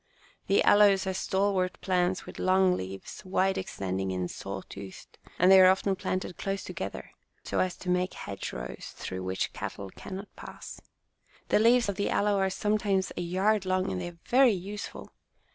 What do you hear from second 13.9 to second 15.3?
and they are very useful.